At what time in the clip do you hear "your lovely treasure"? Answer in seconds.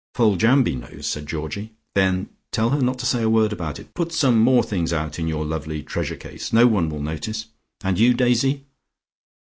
5.27-6.15